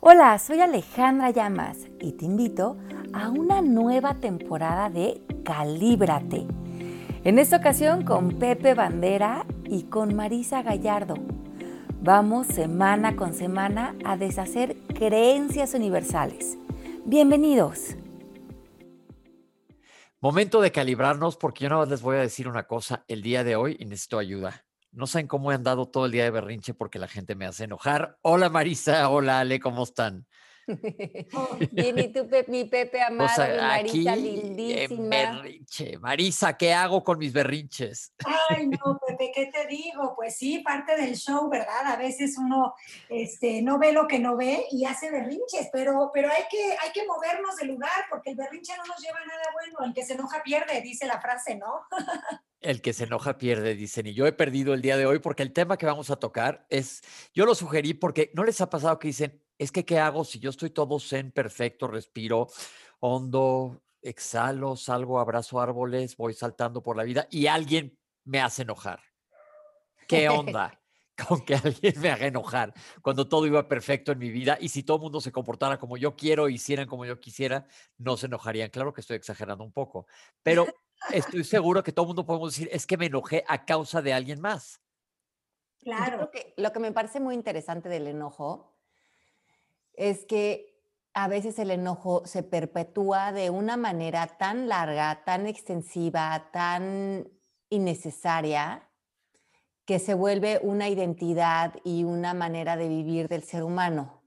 [0.00, 2.76] Hola, soy Alejandra Llamas y te invito
[3.12, 6.46] a una nueva temporada de Calíbrate.
[7.24, 11.16] En esta ocasión con Pepe Bandera y con Marisa Gallardo.
[12.00, 16.56] Vamos semana con semana a deshacer creencias universales.
[17.04, 17.96] Bienvenidos.
[20.20, 23.42] Momento de calibrarnos porque yo nada más les voy a decir una cosa el día
[23.42, 24.67] de hoy y necesito ayuda.
[24.92, 27.64] No saben cómo he andado todo el día de berrinche porque la gente me hace
[27.64, 28.18] enojar.
[28.22, 30.27] Hola Marisa, hola Ale, ¿cómo están?
[31.72, 35.08] Bien, y tú, mi Pepe amado, Marisa lindísima.
[35.08, 35.98] berrinche.
[35.98, 38.12] Marisa, ¿qué hago con mis berrinches?
[38.50, 40.14] Ay, no, Pepe, ¿qué te digo?
[40.14, 41.86] Pues sí, parte del show, ¿verdad?
[41.86, 42.74] A veces uno
[43.08, 46.92] este, no ve lo que no ve y hace berrinches, pero, pero hay, que, hay
[46.92, 49.86] que movernos del lugar porque el berrinche no nos lleva a nada bueno.
[49.86, 51.86] El que se enoja pierde, dice la frase, ¿no?
[52.60, 54.06] El que se enoja pierde, dicen.
[54.06, 56.66] Y yo he perdido el día de hoy porque el tema que vamos a tocar
[56.70, 60.24] es, yo lo sugerí porque no les ha pasado que dicen, es que ¿qué hago
[60.24, 62.48] si yo estoy todo zen, perfecto, respiro
[63.00, 69.00] hondo, exhalo, salgo, abrazo árboles, voy saltando por la vida y alguien me hace enojar?
[70.06, 70.80] ¿Qué onda?
[71.28, 74.84] con que alguien me haga enojar cuando todo iba perfecto en mi vida y si
[74.84, 78.70] todo el mundo se comportara como yo quiero, hicieran como yo quisiera, no se enojarían.
[78.70, 80.06] Claro que estoy exagerando un poco,
[80.44, 80.66] pero
[81.12, 84.12] estoy seguro que todo el mundo podemos decir, es que me enojé a causa de
[84.12, 84.80] alguien más.
[85.80, 86.30] Claro.
[86.30, 88.77] que lo que me parece muy interesante del enojo
[89.98, 90.68] es que
[91.12, 97.28] a veces el enojo se perpetúa de una manera tan larga, tan extensiva, tan
[97.70, 98.88] innecesaria,
[99.84, 104.22] que se vuelve una identidad y una manera de vivir del ser humano.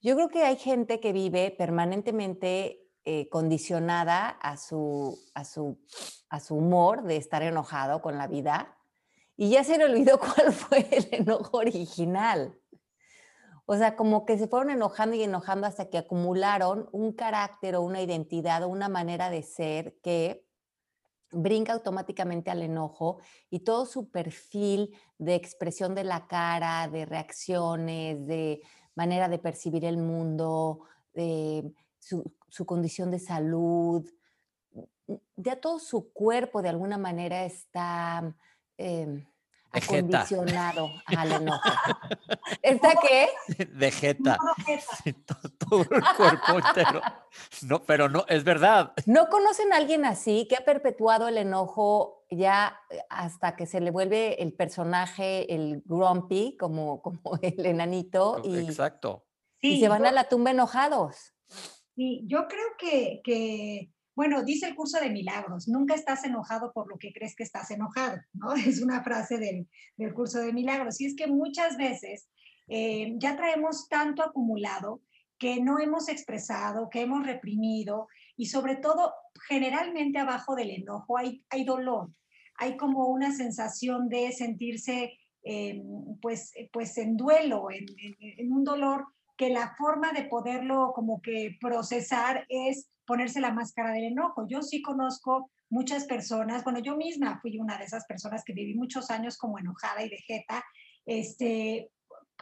[0.00, 5.78] Yo creo que hay gente que vive permanentemente eh, condicionada a su, a, su,
[6.28, 8.76] a su humor de estar enojado con la vida
[9.36, 12.57] y ya se le olvidó cuál fue el enojo original.
[13.70, 17.82] O sea, como que se fueron enojando y enojando hasta que acumularon un carácter o
[17.82, 20.46] una identidad o una manera de ser que
[21.30, 23.18] brinca automáticamente al enojo
[23.50, 28.62] y todo su perfil de expresión de la cara, de reacciones, de
[28.94, 32.24] manera de percibir el mundo, de su,
[32.64, 34.08] condición de salud,
[35.36, 38.34] ya todo su cuerpo de alguna manera está
[38.78, 39.26] eh,
[39.72, 41.70] acondicionado al enojo.
[42.62, 43.28] ¿Está qué?
[43.64, 44.36] De jeta.
[45.58, 47.02] todo, el cuerpo entero.
[47.62, 48.92] No, pero no, es verdad.
[49.06, 53.90] ¿No conocen a alguien así que ha perpetuado el enojo ya hasta que se le
[53.90, 58.40] vuelve el personaje, el grumpy, como, como el enanito?
[58.44, 59.26] Y, Exacto.
[59.60, 61.34] y se van a la tumba enojados.
[61.94, 66.88] Sí, yo creo que, que, bueno, dice el curso de milagros, nunca estás enojado por
[66.88, 68.52] lo que crees que estás enojado, ¿no?
[68.66, 71.00] Es una frase del, del curso de milagros.
[71.00, 72.28] Y es que muchas veces
[72.66, 75.02] eh, ya traemos tanto acumulado
[75.38, 79.12] que no hemos expresado, que hemos reprimido y sobre todo,
[79.46, 82.10] generalmente abajo del enojo hay, hay dolor,
[82.56, 85.80] hay como una sensación de sentirse eh,
[86.20, 89.06] pues, pues en duelo, en un dolor
[89.36, 94.46] que la forma de poderlo como que procesar es ponerse la máscara del enojo.
[94.46, 98.74] Yo sí conozco muchas personas, bueno, yo misma fui una de esas personas que viví
[98.74, 100.62] muchos años como enojada y de jeta,
[101.06, 101.90] este,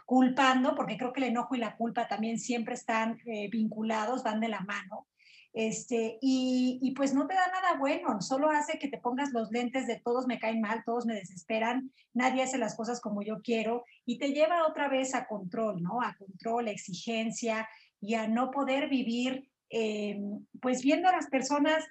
[0.04, 4.40] culpando, porque creo que el enojo y la culpa también siempre están eh, vinculados, van
[4.40, 5.06] de la mano.
[5.52, 9.50] Este, y, y, pues no te da nada bueno, solo hace que te pongas los
[9.50, 13.40] lentes de todos me caen mal, todos me desesperan, nadie hace las cosas como yo
[13.40, 16.02] quiero y te lleva otra vez a control, ¿no?
[16.02, 17.66] A control, a exigencia
[18.02, 20.18] y a no poder vivir, eh,
[20.60, 21.84] pues viendo a las personas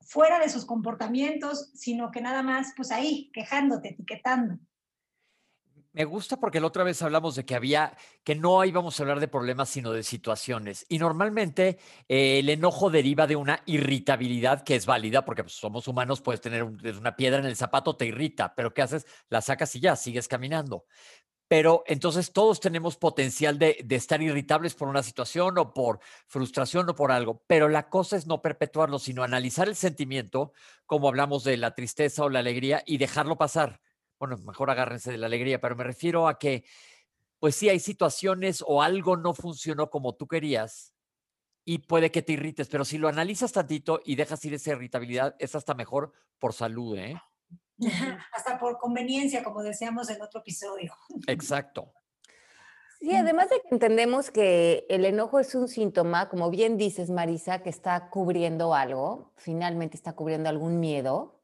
[0.00, 4.58] fuera de sus comportamientos, sino que nada más, pues ahí, quejándote, etiquetando.
[5.94, 9.20] Me gusta porque la otra vez hablamos de que había, que no íbamos a hablar
[9.20, 10.84] de problemas, sino de situaciones.
[10.88, 15.86] Y normalmente eh, el enojo deriva de una irritabilidad que es válida, porque pues, somos
[15.86, 19.06] humanos, puedes tener una piedra en el zapato, te irrita, pero ¿qué haces?
[19.28, 20.84] La sacas y ya, sigues caminando.
[21.48, 26.94] Pero entonces todos tenemos potencial de, estar irritables por una situación o por frustración o
[26.94, 30.52] por algo, pero la cosa es no perpetuarlo, sino analizar el sentimiento,
[30.86, 33.80] como hablamos de la tristeza o la alegría, y dejarlo pasar
[34.18, 36.64] bueno, mejor agárrense de la alegría, pero me refiero a que,
[37.38, 40.94] pues sí, hay situaciones o algo no funcionó como tú querías
[41.64, 45.36] y puede que te irrites, pero si lo analizas tantito y dejas ir esa irritabilidad,
[45.38, 47.20] es hasta mejor por salud, ¿eh?
[48.32, 50.94] Hasta por conveniencia, como decíamos en otro episodio.
[51.26, 51.92] Exacto.
[53.00, 57.62] Sí, además de que entendemos que el enojo es un síntoma, como bien dices, Marisa,
[57.62, 61.42] que está cubriendo algo, finalmente está cubriendo algún miedo,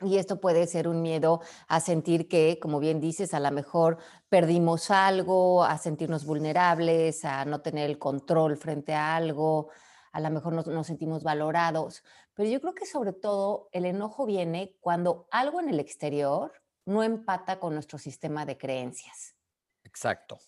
[0.00, 3.98] Y esto puede ser un miedo a sentir que, como bien dices, a lo mejor
[4.28, 9.68] perdimos algo, a sentirnos vulnerables, a no tener el control frente a algo,
[10.12, 12.02] a lo mejor no nos sentimos valorados.
[12.42, 16.52] Pero yo creo que sobre todo el enojo viene cuando algo en el exterior
[16.84, 19.36] no empata con nuestro sistema de creencias.
[19.84, 20.40] Exacto.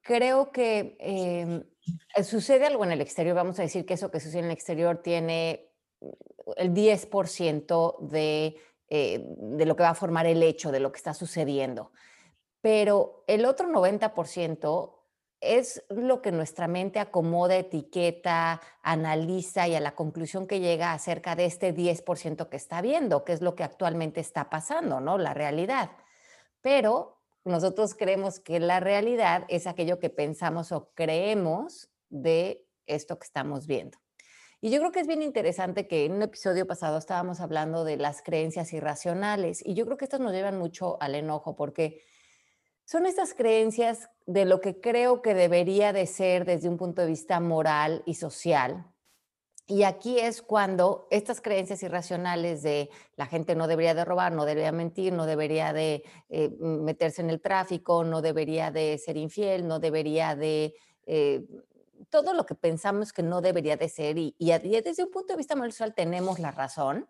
[0.00, 1.64] Creo que em,
[2.22, 5.02] sucede algo en el exterior, vamos a decir que eso que sucede en el exterior
[5.02, 5.72] tiene
[6.54, 8.56] el 10% de
[8.88, 11.90] eh, de lo que va a formar el hecho, de lo que está sucediendo.
[12.60, 14.99] Pero el otro 90%
[15.40, 21.34] es lo que nuestra mente acomoda, etiqueta, analiza y a la conclusión que llega acerca
[21.34, 25.16] de este 10% que está viendo, que es lo que actualmente está pasando, ¿no?
[25.16, 25.90] La realidad.
[26.60, 33.24] Pero nosotros creemos que la realidad es aquello que pensamos o creemos de esto que
[33.24, 33.98] estamos viendo.
[34.60, 37.96] Y yo creo que es bien interesante que en un episodio pasado estábamos hablando de
[37.96, 42.02] las creencias irracionales y yo creo que estas nos llevan mucho al enojo porque
[42.90, 47.06] son estas creencias de lo que creo que debería de ser desde un punto de
[47.06, 48.84] vista moral y social.
[49.68, 54.44] Y aquí es cuando estas creencias irracionales de la gente no debería de robar, no
[54.44, 59.68] debería mentir, no debería de eh, meterse en el tráfico, no debería de ser infiel,
[59.68, 60.74] no debería de
[61.06, 61.46] eh,
[62.08, 65.54] todo lo que pensamos que no debería de ser y, desde un punto de vista
[65.54, 67.06] moral tenemos la razón,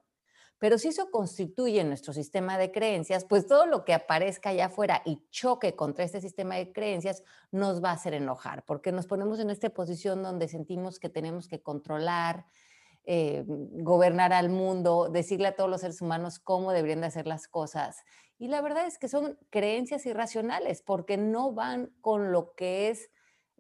[0.61, 5.01] pero si eso constituye nuestro sistema de creencias, pues todo lo que aparezca allá afuera
[5.07, 9.41] y choque contra este sistema de creencias nos va a hacer enojar, porque nos ponemos
[9.41, 12.45] en esta posición donde sentimos que tenemos que controlar,
[13.05, 17.49] eh, gobernar al mundo, decirle a todos los seres humanos cómo deberían de hacer las
[17.49, 18.05] cosas.
[18.39, 23.09] Y la verdad es que son creencias irracionales porque no van con lo que es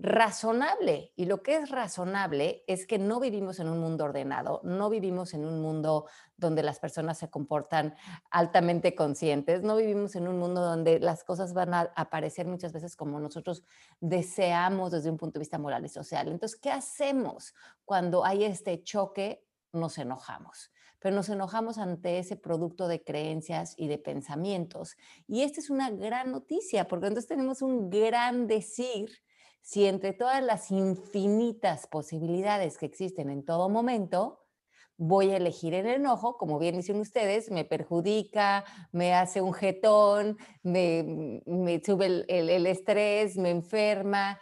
[0.00, 1.12] razonable.
[1.14, 5.35] Y lo que es razonable es que no vivimos en un mundo ordenado, no vivimos
[5.35, 6.06] en un mundo
[6.38, 7.94] donde las personas se comportan
[8.31, 12.97] altamente conscientes, no vivimos en un mundo donde las cosas van a aparecer muchas veces
[12.97, 13.62] como nosotros
[14.00, 16.29] deseamos desde un punto de vista moral y social.
[16.29, 17.55] Entonces, ¿qué hacemos
[17.85, 19.44] cuando hay este choque?
[19.73, 20.73] Nos enojamos
[21.03, 24.99] pero nos enojamos ante ese producto de creencias y de pensamientos.
[25.26, 29.08] Y esta es una gran noticia, porque entonces tenemos un gran decir
[29.62, 34.40] si entre todas las infinitas posibilidades que existen en todo momento,
[34.96, 40.36] voy a elegir el enojo, como bien dicen ustedes, me perjudica, me hace un jetón,
[40.62, 41.42] me,
[41.84, 44.38] sube el, el, estrés, me enferma.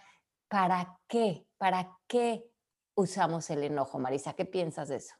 [0.48, 1.46] ¿Para qué?
[1.58, 2.44] ¿Para qué
[2.96, 4.32] usamos el enojo, Marisa?
[4.32, 5.14] ¿Qué piensas de eso?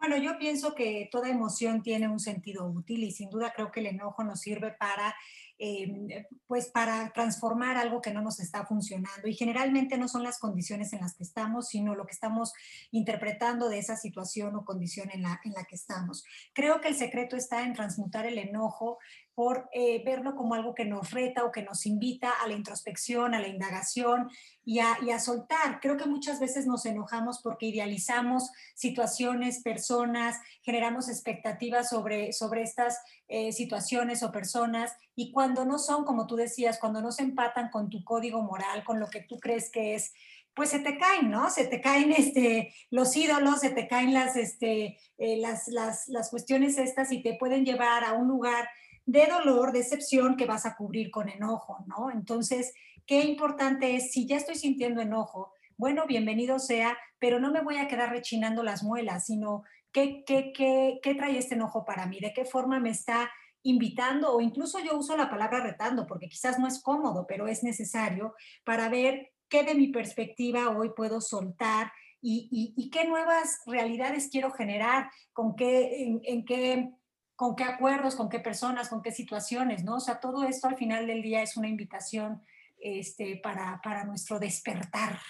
[0.00, 3.80] Bueno, yo pienso que toda emoción tiene un sentido útil y sin duda creo que
[3.80, 5.14] el enojo nos sirve para
[5.58, 9.26] eh, pues para transformar algo que no nos está funcionando.
[9.26, 12.52] Y generalmente no son las condiciones en las que estamos, sino lo que estamos
[12.90, 16.24] interpretando de esa situación o condición en la, en la que estamos.
[16.54, 18.98] Creo que el secreto está en transmutar el enojo
[19.38, 23.36] por eh, verlo como algo que nos reta o que nos invita a la introspección,
[23.36, 24.28] a la indagación
[24.64, 25.78] y a, y a, soltar.
[25.80, 32.98] Creo que muchas veces nos enojamos porque idealizamos situaciones, personas, generamos expectativas sobre, sobre estas
[33.28, 37.70] eh, situaciones o personas y cuando no son, como tú decías, cuando no se empatan
[37.70, 40.14] con tu código moral, con lo que tú crees que es,
[40.52, 41.48] pues se te caen, ¿no?
[41.48, 46.28] Se te caen este, los ídolos, se te caen las, este, eh, las, las, las
[46.28, 48.68] cuestiones estas y te pueden llevar a un lugar
[49.08, 52.10] de dolor, decepción que vas a cubrir con enojo, ¿no?
[52.10, 52.74] Entonces,
[53.06, 57.78] qué importante es, si ya estoy sintiendo enojo, bueno, bienvenido sea, pero no me voy
[57.78, 62.20] a quedar rechinando las muelas, sino qué, qué, qué, qué trae este enojo para mí,
[62.20, 63.30] de qué forma me está
[63.62, 67.62] invitando o incluso yo uso la palabra retando porque quizás no es cómodo, pero es
[67.62, 74.28] necesario para ver qué de mi perspectiva hoy puedo soltar y, y, qué nuevas realidades
[74.30, 76.90] quiero generar, con qué, en, qué
[77.38, 79.98] con qué acuerdos, con qué personas, con qué situaciones, ¿no?
[79.98, 82.42] O sea, todo esto al final del día es una invitación
[82.80, 85.20] este, para, para nuestro despertar.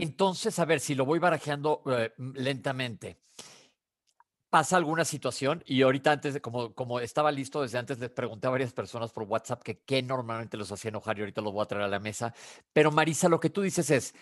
[0.00, 3.20] Entonces, a ver, si lo voy barajeando eh, lentamente,
[4.50, 8.48] pasa alguna situación y ahorita antes, de, como, como estaba listo desde antes, les pregunté
[8.48, 11.62] a varias personas por WhatsApp que qué normalmente los hacía enojar y ahorita los voy
[11.62, 12.34] a traer a la mesa.
[12.72, 14.16] Pero Marisa, lo que tú dices es,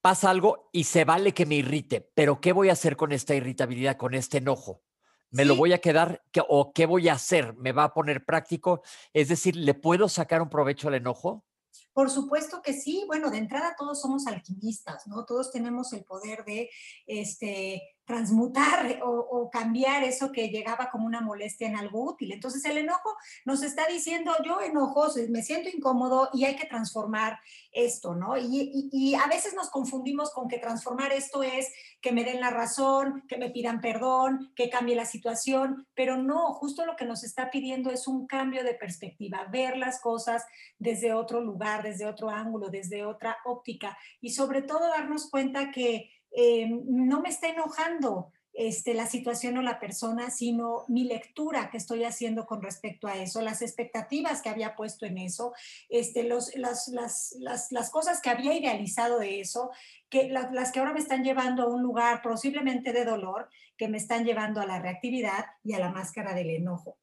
[0.00, 3.34] pasa algo y se vale que me irrite, pero ¿qué voy a hacer con esta
[3.34, 4.82] irritabilidad, con este enojo?
[5.30, 7.54] ¿Me lo voy a quedar o qué voy a hacer?
[7.56, 8.82] ¿Me va a poner práctico?
[9.12, 11.44] Es decir, ¿le puedo sacar un provecho al enojo?
[11.92, 13.04] Por supuesto que sí.
[13.06, 15.24] Bueno, de entrada todos somos alquimistas, ¿no?
[15.24, 16.70] Todos tenemos el poder de
[17.06, 22.32] este, transmutar o, cambiar eso que llegaba como una molestia en algo útil.
[22.32, 27.38] Entonces el enojo nos está diciendo, yo enojo, me siento incómodo y hay que transformar
[27.70, 28.36] esto, ¿no?
[28.36, 31.68] Y, a veces nos confundimos con que transformar esto es
[32.00, 36.52] que me den la razón, que me pidan perdón, que cambie la situación, pero no,
[36.54, 40.44] justo lo que nos está pidiendo es un cambio de perspectiva, ver las cosas
[40.78, 46.10] desde otro lugar, desde otro ángulo, desde otra óptica y sobre todo darnos cuenta que
[46.32, 51.76] eh, no me está enojando este, la situación o la persona, sino mi lectura que
[51.76, 55.54] estoy haciendo con respecto a eso, las expectativas que había puesto en eso,
[55.88, 59.70] este, los, las, las, las, las cosas que había idealizado de eso,
[60.08, 63.98] que las que ahora me están llevando a un lugar posiblemente de dolor, que me
[63.98, 66.98] están llevando a la reactividad y a la máscara del enojo.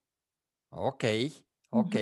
[0.70, 1.06] Ok,
[1.70, 1.96] ok.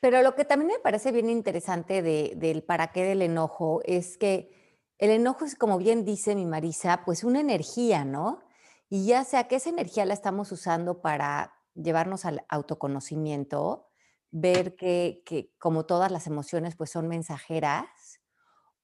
[0.00, 4.18] Pero lo que también me parece bien interesante de, del para qué del enojo es
[4.18, 4.61] que
[5.02, 8.44] el enojo es, como bien dice mi Marisa, pues una energía, ¿no?
[8.88, 13.88] Y ya sea que esa energía la estamos usando para llevarnos al autoconocimiento,
[14.30, 15.24] ver que,
[15.58, 18.20] como todas las emociones pues son mensajeras,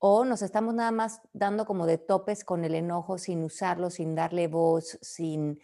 [0.00, 4.16] o nos estamos nada más dando como de topes con el enojo sin usarlo, sin
[4.16, 5.60] darle voz, sin,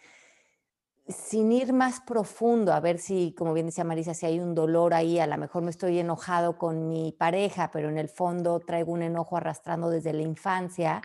[1.07, 4.93] sin ir más profundo, a ver si, como bien decía Marisa, si hay un dolor
[4.93, 8.91] ahí, a lo mejor me estoy enojado con mi pareja, pero en el fondo traigo
[8.91, 11.01] un enojo arrastrando desde la infancia,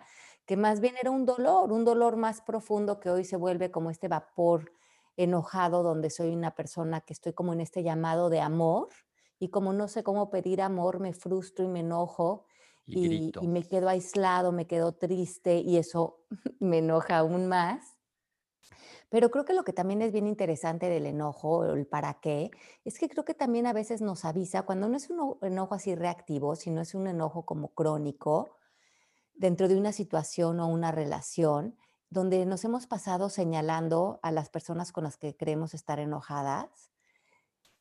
[0.46, 3.90] que más bien era un dolor, un dolor más profundo que hoy se vuelve como
[3.90, 4.72] este vapor
[5.16, 8.88] enojado donde soy una persona que estoy como en este llamado de amor
[9.38, 12.46] y como no sé cómo pedir amor, me frustro y me enojo
[12.90, 16.24] y, y me quedo aislado, me quedo triste y eso
[16.58, 17.98] me enoja aún más.
[19.10, 22.50] Pero creo que lo que también es bien interesante del enojo el para qué,
[22.84, 25.94] es que creo que también a veces nos avisa cuando no es un enojo así
[25.94, 28.56] reactivo, sino es un enojo como crónico
[29.34, 31.76] dentro de una situación o una relación
[32.08, 36.90] donde nos hemos pasado señalando a las personas con las que creemos estar enojadas,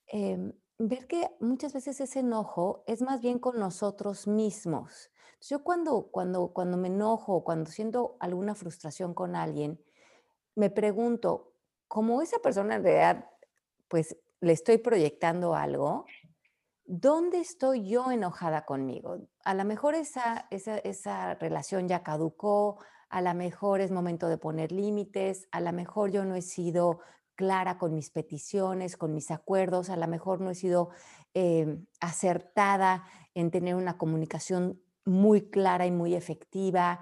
[0.08, 5.12] em, ver que muchas veces ese enojo es más bien con nosotros mismos.
[5.42, 9.80] Yo cuando, cuando, cuando me enojo, cuando siento alguna frustración con alguien,
[10.60, 11.54] me pregunto,
[11.88, 13.30] como esa persona en realidad,
[13.88, 16.06] pues le estoy proyectando algo,
[16.86, 19.18] ¿dónde estoy yo enojada conmigo?
[19.46, 22.78] A lo mejor esa, esa, esa relación ya caducó,
[23.10, 27.00] a lo mejor es momento de poner límites, a lo mejor yo no he sido
[27.36, 30.90] clara con mis peticiones, con mis acuerdos, a lo mejor no he sido
[31.34, 37.00] em, acertada en tener una comunicación muy clara y muy efectiva.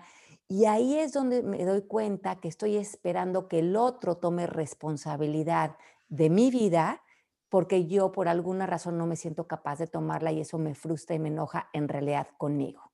[0.50, 5.76] Y ahí es donde me doy cuenta que estoy esperando que el otro tome responsabilidad
[6.08, 7.04] de mi vida
[7.50, 11.16] porque yo por alguna razón no me siento capaz de tomarla y eso me frustra
[11.16, 12.92] y me enoja en realidad conmigo.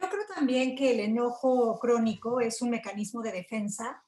[0.00, 4.02] Yo creo también que el enojo crónico es un mecanismo de defensa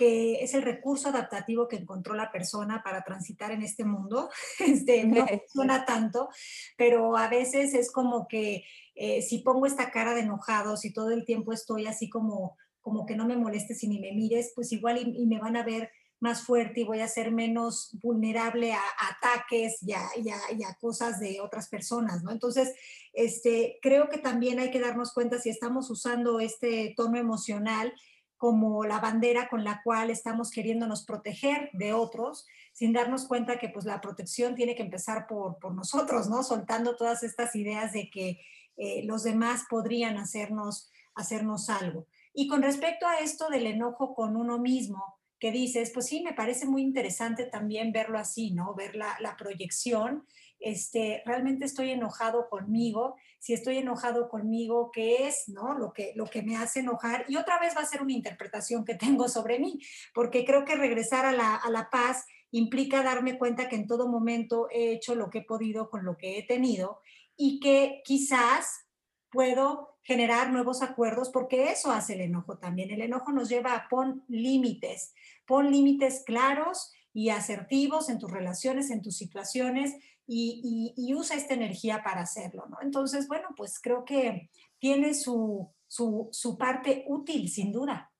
[0.00, 4.30] que es el recurso adaptativo que encontró la persona para transitar en este mundo.
[4.58, 6.30] Este, no funciona tanto,
[6.78, 8.64] pero a veces es como que
[8.94, 13.04] eh, si pongo esta cara de enojado, si todo el tiempo estoy así como, como
[13.04, 15.90] que no me molestes y ni me mires, pues igual y, me van a ver
[16.18, 21.20] más fuerte y voy a ser menos vulnerable a, ataques y a, y, a, cosas
[21.20, 22.30] de otras personas, ¿no?
[22.30, 22.74] Entonces,
[23.12, 27.92] este, creo que también hay que darnos cuenta si estamos usando este tono emocional
[28.40, 33.68] como la bandera con la cual estamos queriéndonos proteger de otros, sin darnos cuenta que
[33.68, 36.42] pues la protección tiene que empezar por, por nosotros, ¿no?
[36.42, 38.40] Soltando todas estas ideas de que
[38.78, 42.06] eh, los demás podrían hacernos, hacernos algo.
[42.32, 46.32] Y con respecto a esto del enojo con uno mismo, que dices, pues sí, me
[46.32, 48.74] parece muy interesante también verlo así, ¿no?
[48.74, 50.24] Ver la, la proyección.
[50.60, 53.16] Este, realmente estoy enojado conmigo.
[53.38, 55.74] Si estoy enojado conmigo, ¿qué es, no?
[55.76, 57.24] Lo que, lo que me hace enojar.
[57.28, 59.80] Y otra vez va a ser una interpretación que tengo sobre mí,
[60.14, 64.08] porque creo que regresar a la, a la paz implica darme cuenta que en todo
[64.08, 67.00] momento he hecho lo que he podido con lo que he tenido
[67.36, 68.86] y que quizás
[69.30, 72.90] puedo generar nuevos acuerdos porque eso hace el enojo también.
[72.90, 75.14] El enojo nos lleva a pon límites,
[75.46, 79.94] pon límites claros y asertivos en tus relaciones, en tus situaciones
[80.32, 82.78] y, usa esta energía para hacerlo, ¿no?
[82.82, 88.12] Entonces, bueno, pues creo que tiene su, su, parte útil, sin duda.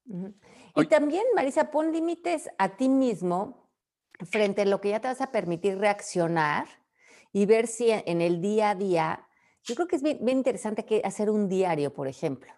[0.75, 3.71] Y también, Marisa, pon límites a ti mismo
[4.29, 6.67] frente a lo que ya te vas a permitir reaccionar
[7.33, 9.29] y ver si en el día a día,
[9.63, 12.53] yo creo que es bien, interesante que hacer un diario, por ejemplo,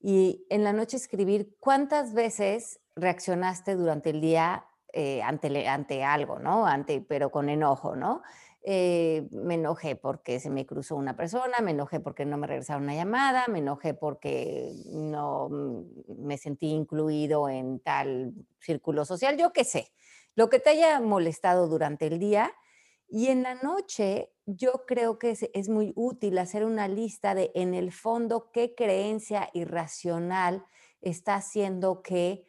[0.00, 6.38] y en la noche escribir cuántas veces reaccionaste durante el día eh, ante, ante algo,
[6.38, 6.64] ¿no?
[6.64, 8.22] Ante, pero con enojo, ¿no?
[8.62, 12.82] Eh, me enojé porque se me cruzó una persona, me enojé porque no me regresaron
[12.84, 19.52] una llamada, me enojé porque no mm, me sentí incluido en tal círculo social, yo
[19.52, 19.92] qué sé,
[20.34, 22.52] lo que te haya molestado durante el día.
[23.10, 27.50] Y en la noche yo creo que es, es muy útil hacer una lista de
[27.54, 30.66] en el fondo qué creencia irracional
[31.00, 32.44] está haciendo que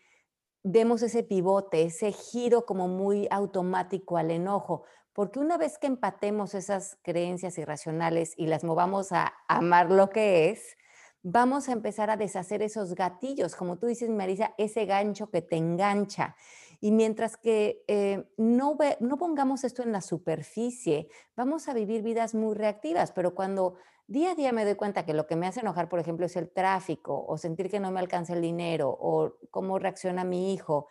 [0.64, 6.54] demos ese pivote, ese giro como muy automático al enojo, porque una vez que empatemos
[6.54, 10.78] esas creencias irracionales y las movamos a amar lo que es,
[11.22, 15.58] vamos a empezar a deshacer esos gatillos, como tú dices, Marisa, ese gancho que te
[15.58, 16.36] engancha.
[16.82, 22.34] Y mientras que eh, no, no pongamos esto en la superficie, vamos a vivir vidas
[22.34, 23.76] muy reactivas, pero cuando
[24.08, 26.38] día a día me doy cuenta que lo que me hace enojar, por ejemplo, es
[26.38, 30.88] el tráfico o sentir que no me alcanza el dinero o cómo reacciona mi hijo.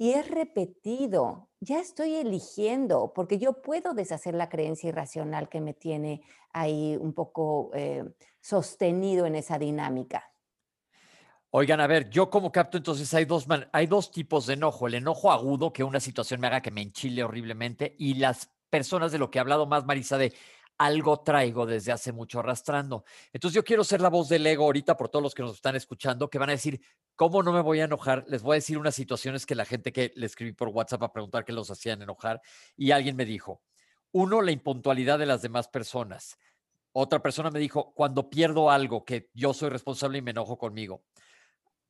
[0.00, 5.74] Y es repetido, ya estoy eligiendo, porque yo puedo deshacer la creencia irracional que me
[5.74, 6.22] tiene
[6.54, 8.06] ahí un poco eh,
[8.40, 10.32] sostenido en esa dinámica.
[11.50, 14.86] Oigan, a ver, yo como capto, entonces hay dos, hay dos tipos de enojo.
[14.86, 19.12] El enojo agudo, que una situación me haga que me enchile horriblemente, y las personas
[19.12, 20.32] de lo que he hablado más, Marisa, de
[20.80, 23.04] algo traigo desde hace mucho arrastrando.
[23.34, 25.76] Entonces yo quiero ser la voz del ego ahorita por todos los que nos están
[25.76, 26.80] escuchando, que van a decir,
[27.16, 28.24] ¿cómo no me voy a enojar?
[28.28, 31.12] Les voy a decir unas situaciones que la gente que le escribí por WhatsApp a
[31.12, 32.40] preguntar qué los hacían enojar
[32.78, 33.60] y alguien me dijo,
[34.12, 36.38] uno, la impuntualidad de las demás personas.
[36.92, 41.04] Otra persona me dijo, cuando pierdo algo, que yo soy responsable y me enojo conmigo.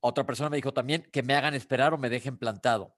[0.01, 2.97] Otra persona me dijo también que me hagan esperar o me dejen plantado.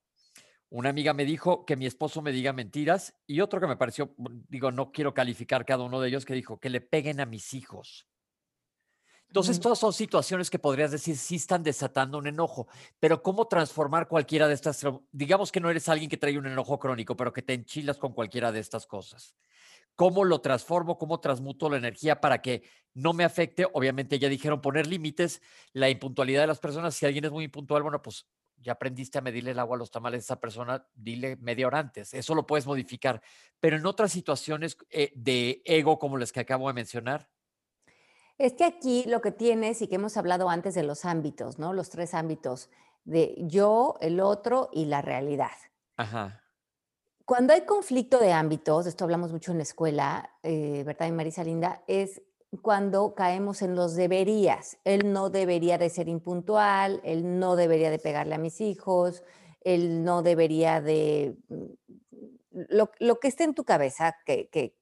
[0.74, 4.16] Una amiga me dijo que mi esposo me diga mentiras y otro que me pareció,
[4.50, 7.54] digo, no quiero calificar cada uno de ellos, que dijo que le peguen a mis
[7.54, 8.08] hijos.
[9.28, 12.68] Entonces, todas son situaciones que podrías decir sí están desatando un enojo,
[13.00, 14.84] pero ¿cómo transformar cualquiera de estas?
[15.12, 18.14] Digamos que no eres alguien que trae un enojo crónico, pero que te enchilas con
[18.14, 19.36] cualquiera de estas cosas.
[19.94, 20.98] ¿Cómo lo transformo?
[20.98, 22.64] ¿Cómo transmuto la energía para que
[22.96, 23.68] no me afecte?
[23.74, 25.40] Obviamente ya dijeron poner límites,
[25.72, 26.96] la impuntualidad de las personas.
[26.96, 28.26] Si alguien es muy impuntual, bueno, pues
[28.58, 31.80] ya aprendiste a medirle el agua a los tamales a esa persona, dile media hora
[31.80, 32.14] antes.
[32.14, 33.22] Eso lo puedes modificar.
[33.60, 37.30] Pero en otras situaciones eh, de ego, como las que acabo de mencionar.
[38.38, 41.74] Es que aquí lo que tienes y que hemos hablado antes de los ámbitos, ¿no?
[41.74, 42.70] Los tres ámbitos
[43.04, 45.52] de yo, el otro y la realidad.
[45.98, 46.44] Ajá.
[47.26, 51.08] Cuando hay conflicto de ámbitos, de esto hablamos mucho en la escuela, eh, ¿verdad?
[51.08, 52.22] Y Marisa Linda, es
[52.62, 54.78] cuando caemos en los deberías.
[54.84, 59.24] Él no debería de ser impuntual, él no debería de pegarle a mis hijos,
[59.62, 61.36] él no debería de...
[61.50, 61.66] Mm,
[62.52, 64.78] lo, que esté en tu cabeza, que,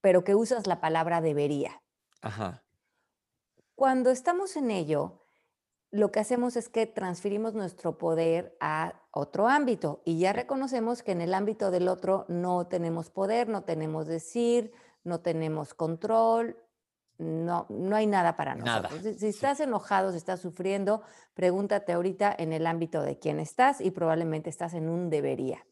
[0.00, 1.82] pero que usas la palabra debería.
[2.22, 2.62] Ajá.
[3.74, 5.26] Cuando estamos en ello,
[5.90, 11.12] lo que hacemos es que transferimos nuestro poder a otro ámbito y ya reconocemos que
[11.12, 14.72] en el ámbito del otro no tenemos poder, no tenemos decir,
[15.02, 16.56] no tenemos control,
[17.18, 19.00] no, no hay nada para nosotros.
[19.18, 21.02] Si, estás enojado, si estás sufriendo,
[21.34, 25.66] pregúntate ahorita en el ámbito de quién estás y probablemente estás en un debería.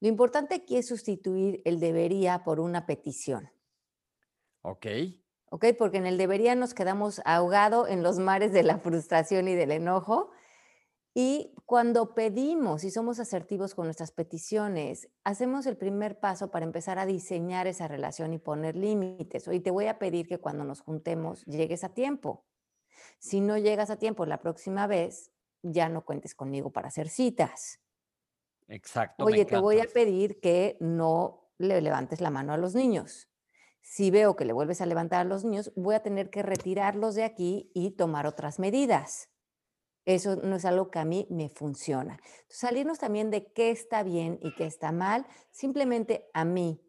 [0.00, 3.50] Lo importante aquí es sustituir el debería por una petición.
[4.62, 4.86] Ok.
[5.50, 9.54] Ok, porque en el debería nos quedamos ahogados en los mares de la frustración y
[9.54, 10.30] del enojo
[11.14, 16.98] y cuando pedimos y somos asertivos con nuestras peticiones, hacemos el primer paso para empezar
[16.98, 19.46] a diseñar esa relación y poner límites.
[19.46, 22.46] Hoy te voy a pedir que cuando nos juntemos llegues a tiempo.
[23.18, 27.80] Si no llegas a tiempo la próxima vez, ya no cuentes conmigo para hacer citas.
[28.68, 29.24] Exacto.
[29.24, 33.28] Oye, te voy a pedir que no le levantes la mano a los niños.
[33.82, 37.14] Si veo que le vuelves a levantar a los niños, voy a tener que retirarlos
[37.14, 39.31] de aquí y tomar otras medidas.
[40.04, 42.18] Eso no es algo que a mí me funciona.
[42.48, 46.80] salirnos también de qué está bien y qué está mal, simplemente a mí,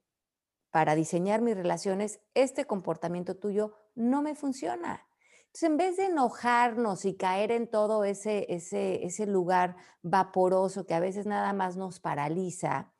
[0.72, 5.06] para diseñar mis relaciones, este comportamiento tuyo no me funciona.
[5.46, 10.96] Entonces, en vez de enojarnos y caer en todo ese, ese, ese lugar vaporoso que
[10.96, 12.92] a veces nada más nos paraliza,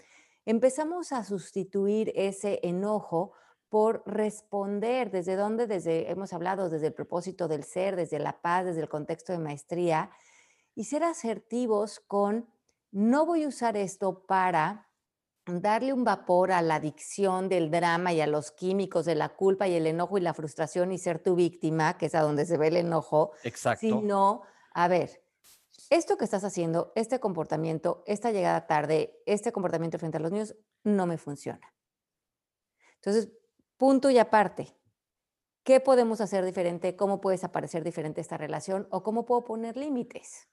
[0.46, 3.32] empezamos a sustituir ese enojo
[3.74, 8.66] por responder, desde dónde, desde, hemos hablado, desde el propósito del ser, desde la paz,
[8.66, 10.12] desde el contexto de maestría,
[10.76, 12.48] y ser asertivos con,
[12.92, 14.92] no voy a usar esto para
[15.48, 19.68] darle un vapor a la adicción del drama y a los químicos de la culpa
[19.68, 22.60] y el enojo y la frustración y ser tu víctima, que es a donde se
[22.60, 23.80] ve el enojo, Exacto.
[23.80, 24.44] sino,
[24.76, 25.24] a ver,
[25.90, 30.56] esto que estás haciendo, este comportamiento, esta llegada tarde, este comportamiento frente a los niños,
[30.84, 31.74] no me funciona.
[32.98, 33.32] Entonces,
[33.84, 34.74] Punto y aparte.
[35.66, 36.96] ¿Qué podemos hacer diferente?
[36.96, 38.88] ¿Cómo puedes aparecer diferente esta relación?
[38.92, 40.48] ¿O cómo puedo poner límites?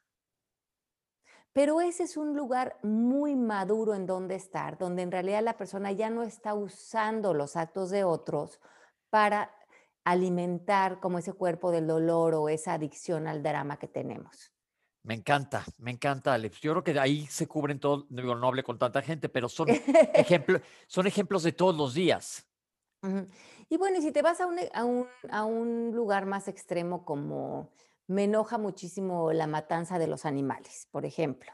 [1.53, 5.93] Pero ese es un lugar muy maduro en donde estar, donde en realidad la persona
[5.93, 8.59] ya no está usando los actos de otros
[9.11, 9.55] para
[10.03, 14.51] alimentar como ese cuerpo del dolor o esa adicción al drama que tenemos.
[15.05, 16.61] Me encanta, me encanta, Alex.
[16.61, 19.69] Yo creo que ahí se cubren todo, digo, no hable con tanta gente, pero son,
[20.15, 22.50] ejemplos, son ejemplos de todos los días.
[23.69, 27.05] Y bueno, y si te vas a un, a, un, a un lugar más extremo
[27.05, 27.71] como
[28.11, 31.53] me enoja muchísimo la matanza de los animales, por ejemplo,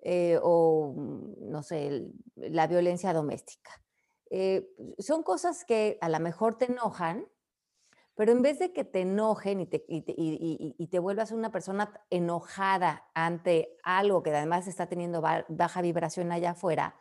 [0.00, 3.70] eh, o, mm, no sé, la violencia doméstica.
[4.30, 4.68] Eh,
[4.98, 7.26] son cosas que a lo mejor te enojan,
[8.16, 13.08] pero en vez de que te enojen y te, y, te vuelvas una persona enojada
[13.14, 16.96] ante algo que además está teniendo baja vibración allá afuera,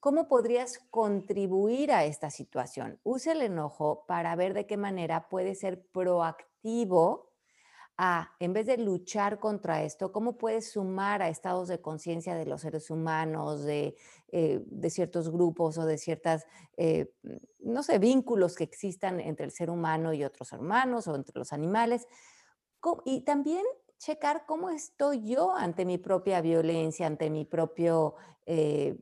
[0.00, 3.00] ¿cómo podrías contribuir a esta situación?
[3.04, 7.28] Use el enojo para ver de qué manera puede ser proactivo
[8.00, 12.46] a, en vez de luchar contra esto, cómo puedes sumar a estados de conciencia de
[12.46, 13.96] los seres humanos, de,
[14.30, 17.12] eh, ciertos grupos o de ciertas, eh,
[17.58, 21.52] no sé, vínculos que existan entre el ser humano y otros hermanos o entre los
[21.52, 22.06] animales.
[23.04, 23.64] Y también
[23.98, 28.14] checar cómo estoy yo ante mi propia violencia, ante mi propio
[28.46, 28.96] eh,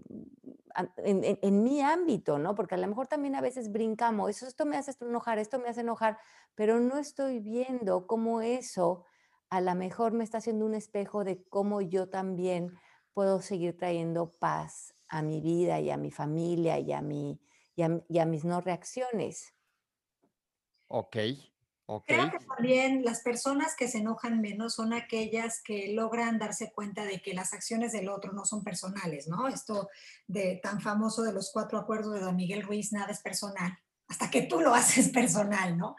[0.98, 2.54] en, mi ámbito, ¿no?
[2.54, 5.68] Porque a lo mejor también a veces brincamos, eso, esto me hace enojar, esto me
[5.68, 6.18] hace enojar,
[6.54, 9.04] pero no estoy viendo cómo eso
[9.48, 12.72] a lo mejor me está haciendo un espejo de cómo yo también
[13.12, 17.40] puedo seguir trayendo paz a mi vida y a mi familia y a, mi,
[17.76, 19.54] y a mis no reacciones.
[20.88, 21.16] Ok,
[22.04, 27.04] Creo que también las personas que se enojan menos son aquellas que logran darse cuenta
[27.04, 29.46] de que las acciones del otro no son personales, ¿no?
[29.46, 29.88] Esto
[30.26, 34.30] de tan famoso de los cuatro acuerdos de Don Miguel Ruiz, nada es personal, hasta
[34.30, 35.94] que tú lo haces personal, ¿no?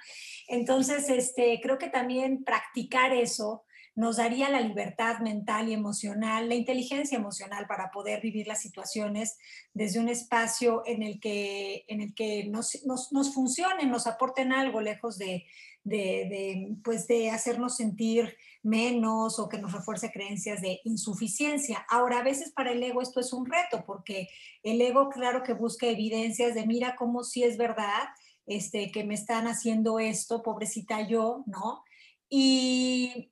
[0.50, 3.64] Entonces, este, creo que también practicar eso
[3.96, 9.40] nos daría la libertad mental y emocional, la inteligencia emocional para poder vivir las situaciones
[9.74, 14.54] desde un espacio en el que, en el que nos, nos, nos funcionen, nos aporten
[14.54, 15.48] algo lejos de,
[15.88, 21.86] de, pues de hacernos sentir menos o que nos refuerce creencias de insuficiencia.
[21.90, 24.28] Ahora, a veces para el ego esto es un reto, porque
[24.64, 28.10] el ego, claro que busca evidencias de mira cómo si es verdad,
[28.46, 31.84] este, que me están haciendo esto, pobrecita yo, ¿no?
[32.30, 33.32] Y,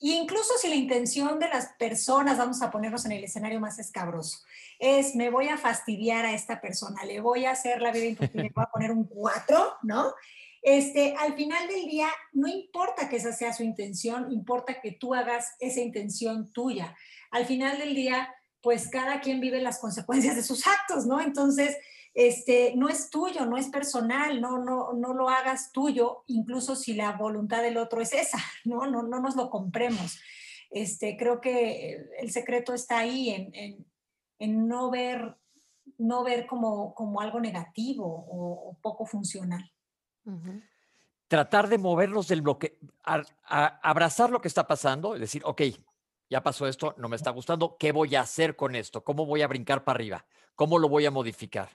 [0.00, 4.38] incluso si la intención de las personas, vamos a ponernos en el escenario más escabroso,
[4.78, 8.44] es me voy a fastidiar a esta persona, le voy a hacer la vida imposible,
[8.44, 10.12] le voy a poner un cuatro, ¿no?
[10.64, 15.12] Este, al final del día, no importa que esa sea su intención, importa que tú
[15.12, 16.96] hagas esa intención tuya.
[17.30, 21.20] Al final del día, pues cada quien vive las consecuencias de sus actos, ¿no?
[21.20, 21.76] Entonces,
[22.14, 26.94] este, no es tuyo, no es personal, no, no, no lo hagas tuyo, incluso si
[26.94, 28.86] la voluntad del otro es esa, ¿no?
[28.86, 30.18] No, no nos lo compremos.
[30.70, 33.84] Este, creo que el secreto está ahí en,
[34.38, 35.36] en, no ver,
[35.98, 39.73] no ver como, como algo negativo o poco funcional.
[41.28, 45.62] Tratar de movernos del bloque, abrazar lo que está pasando, y decir, ok,
[46.30, 49.04] ya pasó esto, no me está gustando, ¿qué voy a hacer con esto?
[49.04, 50.26] ¿Cómo voy a brincar para arriba?
[50.54, 51.70] ¿Cómo lo voy a modificar?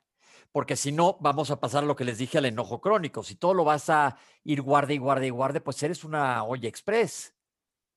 [0.52, 3.24] Porque si no, vamos a pasar lo que les dije al enojo crónico.
[3.24, 6.68] Si todo lo vas a ir guarde y guarde y guarde, pues eres una olla
[6.68, 7.34] express.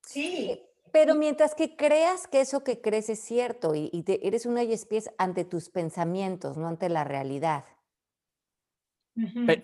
[0.03, 0.61] Sí.
[0.93, 5.11] Pero mientras que creas que eso que crees es cierto y, eres una olla express
[5.17, 7.65] ante tus pensamientos, no ante la realidad
[9.47, 9.63] pero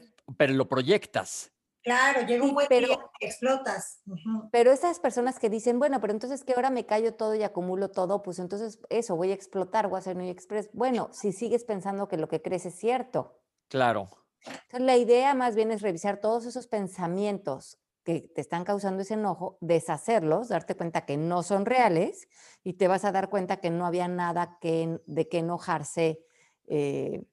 [0.49, 1.53] lo proyectas.
[1.83, 4.03] Claro, llega un buen pero, día que explotas.
[4.51, 7.91] Pero esas personas que dicen, bueno, pero entonces que ahora me callo todo y acumulo
[7.91, 10.69] todo, pues entonces eso, voy a explotar, voy a hacer New Express.
[10.73, 13.41] Bueno, si sigues pensando que lo que crees es cierto.
[13.69, 14.11] Claro.
[14.45, 19.15] Entonces, la idea más bien es revisar todos esos pensamientos que te están causando ese
[19.15, 22.29] enojo, deshacerlos, darte cuenta que no son reales
[22.65, 26.25] y te vas a dar cuenta que no había nada que, de qué enojarse
[26.67, 27.25] eh,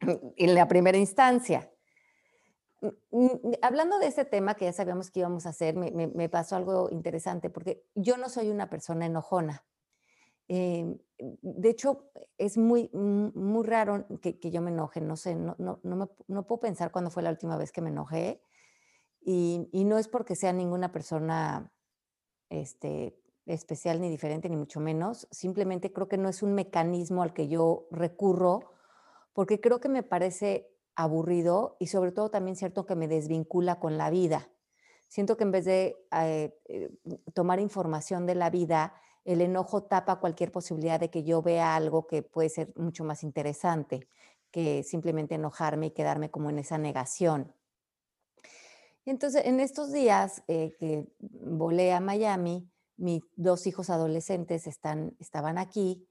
[0.00, 1.70] en la primera instancia.
[3.62, 7.50] Hablando de este tema que ya sabíamos que íbamos a hacer, me, pasó algo interesante
[7.50, 9.64] porque yo no soy una persona enojona.
[10.48, 15.00] Em, de hecho, es muy, muy raro que, yo me enoje.
[15.00, 18.42] No sé, no, no, no, puedo pensar cuándo fue la última vez que me enojé.
[19.20, 21.72] Y, y, no es porque sea ninguna persona
[22.48, 25.26] este, especial ni diferente, ni mucho menos.
[25.30, 28.60] Simplemente creo que no es un mecanismo al que yo recurro
[29.36, 33.96] porque creo que me parece aburrido y sobre todo también cierto que me desvincula con
[33.96, 34.48] la vida.
[35.08, 36.90] Siento que en vez de eh, eh,
[37.32, 42.06] tomar información de la vida, el enojo tapa cualquier posibilidad de que yo vea algo
[42.06, 44.08] que puede ser mucho más interesante
[44.50, 47.54] que simplemente enojarme y quedarme como en esa negación.
[49.04, 55.58] Entonces, en estos días eh, que volé a Miami, mis dos hijos adolescentes están, estaban
[55.58, 56.08] aquí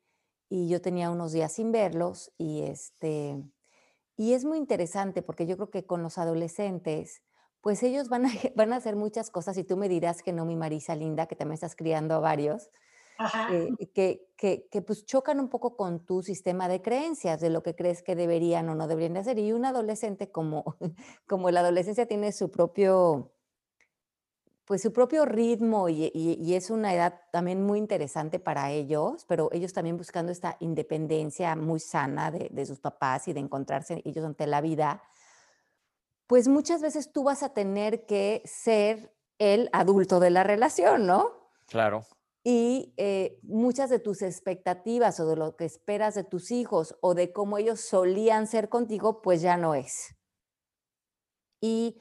[0.47, 3.43] y yo tenía unos días sin verlos y este
[4.17, 7.21] y es muy interesante porque yo creo que con los adolescentes
[7.65, 10.45] pues ellos van a, van a hacer muchas cosas y tú me dirás que no,
[10.45, 12.69] mi Marisa linda, que también estás criando a varios,
[13.49, 17.63] eh, que, que, que, pues chocan un poco con tu sistema de creencias, de lo
[17.63, 19.39] que crees que deberían o no deberían de hacer.
[19.39, 20.77] Y un adolescente, como,
[21.27, 23.31] como la adolescencia tiene su propio,
[24.65, 29.49] pues su propio ritmo y, y, es una edad también muy interesante para ellos, pero
[29.51, 34.25] ellos también buscando esta independencia muy sana de, de sus papás y de encontrarse ellos
[34.25, 35.03] ante la vida,
[36.25, 41.51] pues muchas veces tú vas a tener que ser el adulto de la relación, ¿no?
[41.67, 42.05] Claro.
[42.43, 47.15] Y eh, muchas de tus expectativas o de lo que esperas de tus hijos o
[47.15, 50.15] de cómo ellos solían ser contigo, pues ya no es.
[51.59, 51.99] Y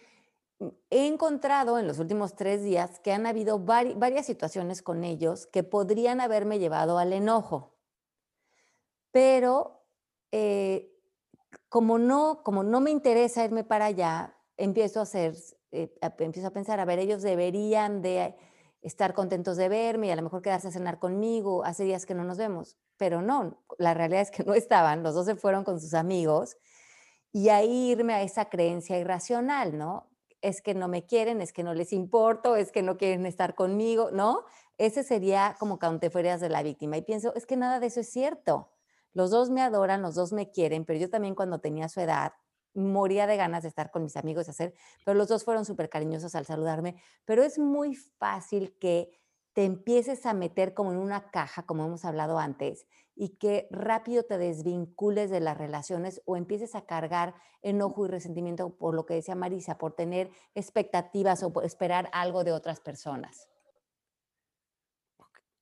[0.90, 5.62] he encontrado en los últimos tres días que han habido varias situaciones con ellos que
[5.62, 7.74] podrían haberme llevado al enojo.
[9.10, 9.84] Pero
[10.32, 10.92] eh,
[11.68, 15.34] como no, como no me interesa irme para allá, empiezo a hacer,
[15.72, 18.36] eh, empiezo a pensar, a ver, ellos deberían de
[18.82, 22.14] estar contentos de verme y a lo mejor quedarse a cenar conmigo, hace días que
[22.14, 25.64] no nos vemos, pero no, la realidad es que no estaban, los dos se fueron
[25.64, 26.56] con sus amigos
[27.32, 30.13] y ahí irme a esa creencia irracional, ¿no?
[30.44, 33.54] Es que no me quieren, es que no les importo, es que no quieren estar
[33.54, 34.44] conmigo, ¿no?
[34.76, 35.78] Ese sería como
[36.11, 36.98] fueras de la víctima.
[36.98, 38.70] Y pienso, es que nada de eso es cierto.
[39.14, 42.35] Los dos me adoran, los dos me quieren, pero yo también cuando tenía su edad
[42.74, 45.88] moría de ganas de estar con mis amigos, y hacer, pero los dos fueron súper
[45.88, 49.18] cariñosos al saludarme, pero es muy fácil que
[49.54, 54.24] te empieces a meter como en una caja, como hemos hablado antes, y que rápido
[54.24, 59.14] te desvincules de las relaciones o empieces a cargar enojo y resentimiento por lo que
[59.14, 63.48] decía Marisa, por tener expectativas o por esperar algo de otras personas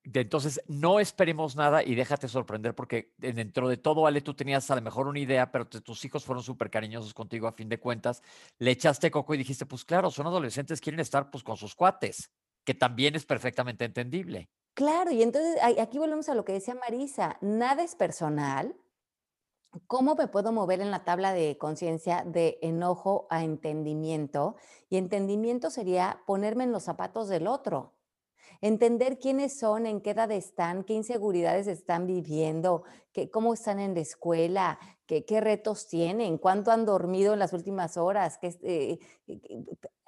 [0.04, 4.74] entonces, no esperemos nada y déjate sorprender porque dentro de todo, Ale, tú tenías a
[4.74, 8.22] lo mejor una idea, pero tus hijos fueron súper cariñosos contigo a fin de cuentas.
[8.58, 12.32] Le echaste coco y dijiste, pues claro, son adolescentes, quieren estar pues con sus cuates,
[12.64, 14.50] que también es perfectamente entendible.
[14.74, 18.74] Claro, y entonces aquí volvemos a lo que decía Marisa, nada es personal.
[19.86, 24.56] ¿Cómo me puedo mover en la tabla de conciencia de enojo a entendimiento?
[24.88, 27.94] Y entendimiento sería ponerme en los zapatos del otro
[28.62, 33.94] entender quiénes son, en qué edad están, qué inseguridades están viviendo, qué, cómo están en
[33.94, 38.38] la escuela, qué, retos tienen, cuánto han dormido en las últimas horas.
[38.38, 38.98] Qué, eh,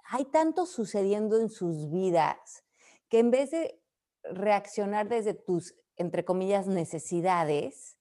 [0.09, 2.64] hay tanto sucediendo en sus vidas
[3.09, 3.83] que en vez de
[4.31, 7.97] reaccionar desde tus, entre comillas, necesidades,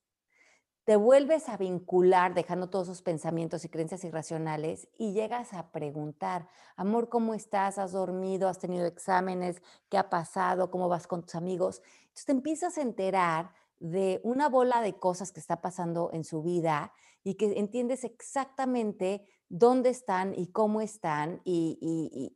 [0.86, 6.50] te vuelves a vincular dejando todos esos pensamientos y creencias irracionales y llegas a preguntar,
[6.76, 7.78] amor, ¿cómo estás?
[7.78, 8.50] ¿Has dormido?
[8.50, 9.62] ¿Has tenido exámenes?
[9.90, 10.70] ¿Qué ha pasado?
[10.72, 11.82] ¿Cómo vas con tus amigos?
[12.02, 16.44] Entonces te empiezas a enterar de una bola de cosas que está pasando en su
[16.44, 16.92] vida
[17.24, 21.78] y que entiendes exactamente dónde están y cómo están y,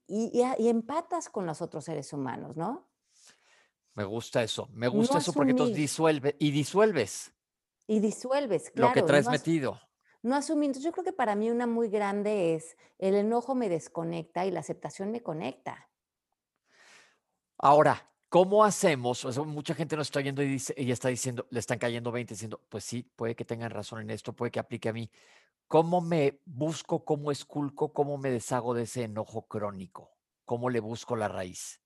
[0.07, 2.86] y, empatas con los otros seres humanos, ¿no?
[3.97, 7.33] Me gusta eso, me gusta eso porque tú disuelves y disuelves.
[7.87, 8.89] Y disuelves, claro.
[8.89, 9.81] Lo que traes metido.
[10.21, 10.67] No asumir.
[10.67, 14.51] Entonces, yo creo que para mí una muy grande es el enojo me desconecta y
[14.51, 15.89] la aceptación me conecta.
[17.57, 19.25] Ahora, ¿cómo hacemos?
[19.25, 22.11] O sea, mucha gente nos está yendo y dice, ella está diciendo, le están cayendo
[22.11, 25.09] 20 diciendo, pues sí, puede que tengan razón en esto, puede que aplique a mí.
[25.67, 30.11] ¿Cómo me busco, cómo esculco, cómo me deshago de ese enojo crónico?
[30.45, 31.81] ¿Cómo le busco la raíz?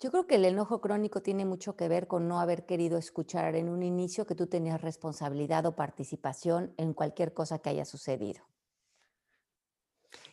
[0.00, 3.54] Yo creo que el enojo crónico tiene mucho que ver con no haber querido escuchar
[3.54, 8.42] en un inicio que tú tenías responsabilidad o participación en cualquier cosa que haya sucedido.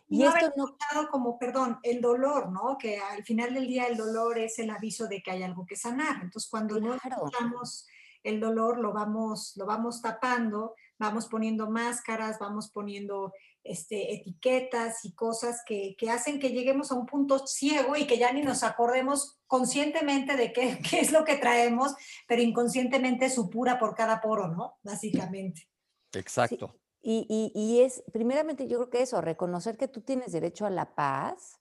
[0.07, 2.77] Y, esto no como, perdón, el dolor, ¿no?
[2.77, 5.75] Que al final del día el dolor es el aviso de que hay algo que
[5.75, 6.21] sanar.
[6.23, 7.85] Entonces, cuando no escuchamos
[8.23, 13.33] el dolor, lo vamos, lo vamos tapando, vamos poniendo máscaras, vamos poniendo
[13.67, 18.31] este, etiquetas y cosas que, hacen que lleguemos a un punto ciego y que ya
[18.31, 21.95] ni nos acordemos conscientemente de qué, qué es lo que traemos,
[22.27, 24.77] pero inconscientemente supura por cada poro, ¿no?
[24.83, 25.69] Básicamente.
[26.13, 26.75] Exacto.
[27.01, 30.93] Y, y, es, primeramente, yo creo que eso, reconocer que tú tienes derecho a la
[30.93, 31.57] paz,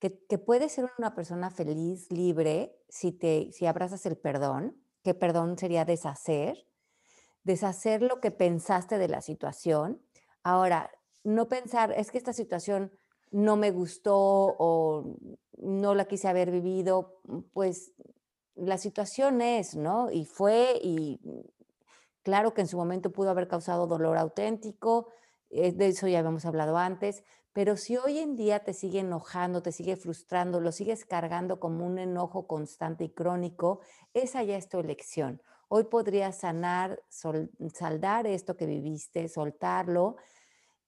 [0.00, 5.14] que, que puedes ser una persona feliz, libre, si, te, si abrazas el perdón, que
[5.14, 6.66] perdón sería deshacer,
[7.44, 10.02] deshacer lo que pensaste de la situación.
[10.42, 10.90] Ahora,
[11.24, 12.92] no pensar, es que esta situación
[13.30, 15.16] no me gustó o
[15.58, 17.92] no la quise haber vivido, mm, pues
[18.54, 20.10] la situación es, ¿no?
[20.10, 21.20] Y fue, y
[22.22, 25.08] claro que en su momento pudo haber causado dolor auténtico,
[25.50, 29.62] eh, de eso ya habíamos hablado antes, pero si hoy en día te sigue enojando,
[29.62, 33.80] te sigue frustrando, lo sigues cargando como un enojo constante y crónico,
[34.14, 35.42] esa ya es tu elección.
[35.68, 40.16] Hoy podrías sanar, saldar esto que viviste, soltarlo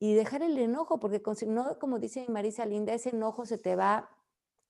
[0.03, 4.11] y dejar el enojo, porque no, como dice Marisa Linda, ese enojo se te va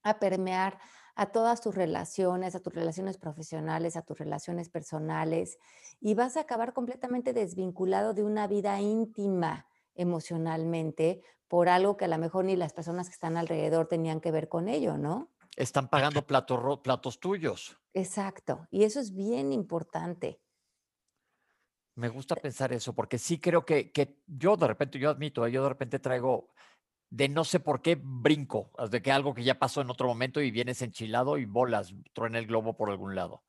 [0.02, 0.78] a permear
[1.14, 5.56] a todas tus relaciones, a tus relaciones profesionales, a tus relaciones personales,
[6.02, 12.08] y vas a acabar completamente desvinculado de una vida íntima emocionalmente por algo que a
[12.08, 15.30] lo mejor ni las personas que están alrededor tenían que ver con ello, ¿no?
[15.56, 17.80] Están pagando platos, platos tuyos.
[17.94, 20.41] Exacto, y eso es bien importante.
[21.94, 25.62] Me gusta pensar eso, porque sí creo que, que yo de repente, yo admito, yo
[25.62, 26.48] de repente traigo
[27.10, 30.40] de no sé por qué brinco, de que algo que ya pasó en otro momento
[30.40, 33.44] y vienes enchilado y bolas, truena el globo por algún lado.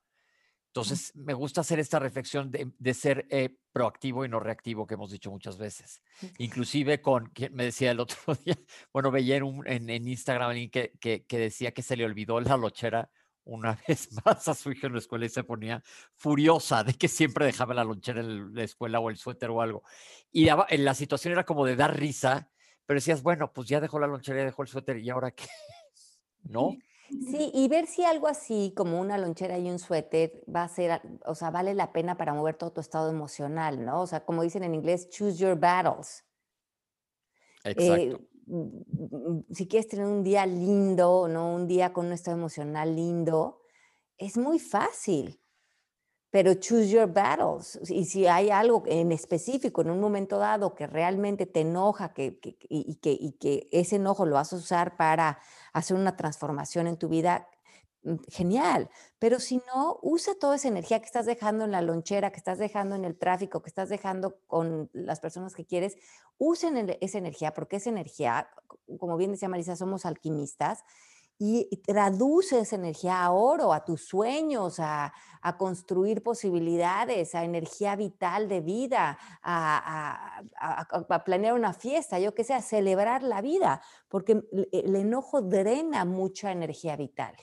[0.68, 5.12] Entonces, me gusta hacer esta reflexión de, ser eh, proactivo y no reactivo que hemos
[5.12, 6.02] dicho muchas veces.
[6.40, 8.58] Inclusive con, quien me decía el otro día,
[8.92, 12.58] bueno, veía en, un, en, Instagram que, que, que, decía que se le olvidó la
[12.58, 13.12] lochera
[13.46, 15.84] una vez más a su hijo en la escuela y se ponía
[16.16, 19.84] furiosa de que siempre dejaba la lonchera en la escuela o el suéter o algo.
[20.32, 22.50] Y la situación era como de dar risa
[22.86, 25.46] pero decías, bueno, pues ya dejó la lonchera, dejó el suéter y ahora qué,
[26.44, 26.76] ¿no?
[27.10, 31.02] Sí, y ver si algo así como una lonchera y un suéter va a ser,
[31.26, 34.02] o sea, vale la pena para mover todo tu estado emocional, ¿no?
[34.02, 36.26] O sea, como dicen en inglés, choose your battles.
[37.64, 38.18] Exacto.
[38.18, 38.33] Eh, mm,
[39.52, 41.54] si quieres tener un día lindo, ¿no?
[41.54, 43.62] Un día con un estado emocional lindo,
[44.18, 45.40] es muy fácil
[46.34, 47.80] pero choose your battles.
[47.92, 52.40] Y si hay algo en específico en un momento dado que realmente te enoja que,
[52.70, 55.38] y, que, y que ese enojo lo vas a usar para
[55.74, 57.53] hacer una transformación en tu vida, mm,
[58.30, 58.90] genial.
[59.20, 62.58] Pero si no, usa toda esa energía que estás dejando en la lonchera, que estás
[62.58, 65.98] dejando en el tráfico, que estás dejando con las personas que quieres,
[66.38, 68.50] usen esa energía, porque esa energía,
[69.00, 70.84] como bien decía Marisa, somos alquimistas
[71.40, 75.14] y traduce esa energía a oro, a tus sueños, a,
[75.58, 80.42] construir posibilidades, a energía vital de vida, a,
[81.26, 86.52] planear una fiesta, yo que sé, a celebrar la vida, porque el enojo drena mucha
[86.52, 87.36] energía vital.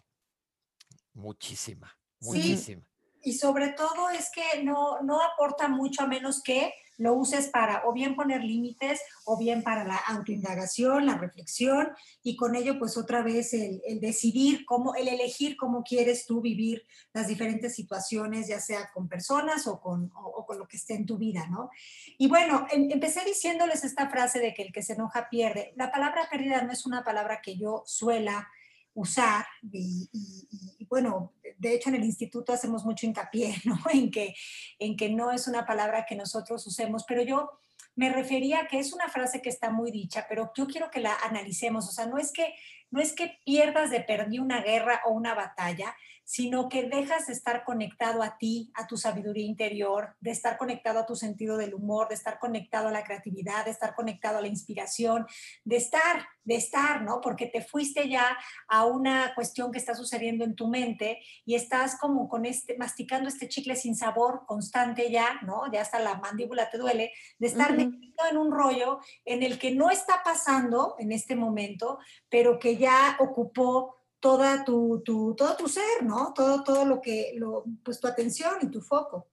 [1.20, 2.82] Muchísima, muchísima.
[3.22, 7.86] Y sobre todo es que no, no aporta mucho a menos que lo uses para
[7.86, 11.88] o bien poner límites o bien para la autoindagación, la reflexión
[12.22, 16.84] y con ello pues otra vez el, decidir cómo, el elegir cómo quieres tú vivir
[17.14, 21.16] las diferentes situaciones, ya sea con personas o con, con lo que esté en tu
[21.16, 21.70] vida, ¿no?
[22.18, 25.72] Y bueno, em, empecé diciéndoles esta frase de que el que se enoja pierde.
[25.76, 28.46] La palabra pérdida no es una palabra que yo suela
[28.92, 33.78] usar y, bueno, de hecho en el instituto hacemos mucho hincapié ¿no?
[33.92, 34.34] en, que,
[34.78, 37.48] en que no es una palabra que nosotros usemos, pero yo
[37.94, 41.00] me refería a que es una frase que está muy dicha, pero yo quiero que
[41.00, 42.54] la analicemos, o sea, no es que,
[42.90, 45.94] no es que pierdas de perdí una guerra o una batalla,
[46.30, 51.00] sino que dejas de estar conectado a ti, a tu sabiduría interior, de estar conectado
[51.00, 54.40] a tu sentido del humor, de estar conectado a la creatividad, de estar conectado a
[54.40, 55.26] la inspiración,
[55.64, 57.20] de estar, de estar, ¿no?
[57.20, 58.38] Porque te fuiste ya
[58.68, 63.28] a una cuestión que está sucediendo en tu mente y estás como con este, masticando
[63.28, 65.62] este chicle sin sabor constante ya, ¿no?
[65.72, 69.74] Ya hasta la mandíbula te duele, de estar metido en un rollo en el que
[69.74, 76.02] no está pasando en este momento, pero que ya ocupó toda tu, todo tu ser,
[76.02, 76.32] ¿no?
[76.34, 79.26] Todo, todo lo que, lo, pues tu atención y tu foco.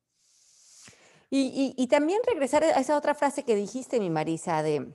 [1.30, 4.94] Y, también regresar a esa otra frase que dijiste, mi Marisa, de,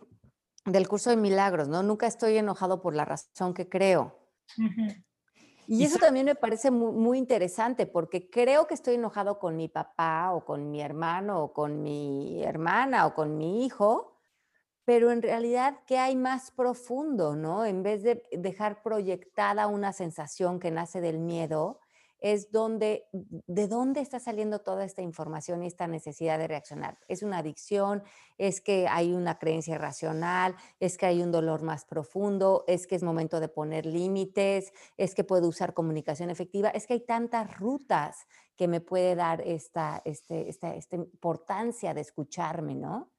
[0.65, 1.83] del curso de milagros, ¿no?
[1.83, 4.19] Nunca estoy enojado por la razón que creo.
[5.67, 9.69] Y eso también me parece muy, muy, interesante porque creo que estoy enojado con mi
[9.69, 14.12] papá o con mi hermano o con mi hermana o con mi hijo,
[14.85, 17.65] pero en realidad, ¿qué hay más profundo, no?
[17.65, 21.79] En vez de dejar proyectada una sensación que nace del miedo,
[22.23, 26.97] es donde, de dónde está saliendo toda esta información y esta necesidad de reaccionar.
[27.09, 28.05] ¿Es una adicción?
[28.39, 30.55] ¿Es que hay una creencia irracional?
[30.79, 32.65] ¿Es que hay un dolor más profundo?
[32.69, 34.73] ¿Es que es momento de poner límites?
[34.97, 36.71] ¿Es que puedo usar comunicación efectiva?
[36.71, 42.03] Es que hay tantas rutas que me puede dar esta, este, esta, esta importancia de
[42.03, 43.11] escucharme, ¿no?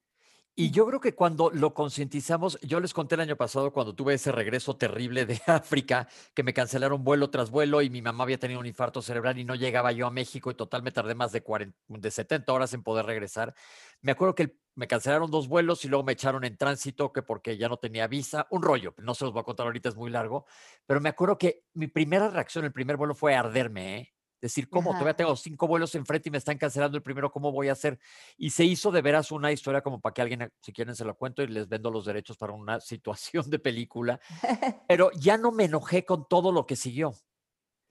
[0.56, 4.14] Y yo creo que cuando lo concientizamos, yo les conté el año pasado cuando tuve
[4.14, 8.38] ese regreso terrible de África, que me cancelaron vuelo tras vuelo y mi mamá había
[8.38, 11.32] tenido un infarto cerebral y no llegaba yo a México y total me tardé más
[11.32, 13.56] de, 40, de 70 horas en poder regresar.
[14.02, 17.58] Me acuerdo que me cancelaron dos vuelos y luego me echaron en tránsito que porque
[17.58, 20.12] ya no tenía visa, un rollo, no se los voy a contar ahorita, es muy
[20.12, 20.46] largo,
[20.86, 24.13] pero me acuerdo que mi primera reacción, el primer vuelo fue arderme, ¿eh?
[24.44, 24.92] Decir, ¿cómo?
[24.92, 27.98] Todavía tengo cinco vuelos enfrente y me están cancelando el primero, ¿cómo voy a hacer?
[28.36, 31.16] Y se hizo de veras una historia como para que alguien, si quieren, se lo
[31.16, 34.20] cuento y les vendo los derechos para una situación de película.
[34.90, 37.14] Pero ya no me enojé con todo lo que siguió.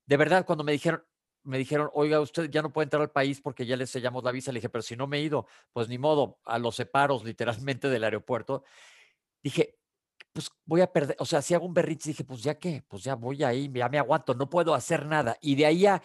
[0.05, 1.03] De verdad, cuando me dijeron,
[1.42, 4.30] me dijeron, oiga, usted ya no puede entrar al país porque ya le sellamos la
[4.30, 4.53] visa.
[4.53, 7.88] Le dije, pero si no me he ido, pues ni modo, a los separos literalmente
[7.88, 8.62] del aeropuerto.
[9.42, 9.78] Dije,
[10.34, 13.05] pues voy a perder, o sea, si hago un berrinche, dije, pues ya qué, pues
[13.05, 15.38] ya voy ahí, ya me aguanto, no puedo hacer nada.
[15.40, 16.03] Y de ahí a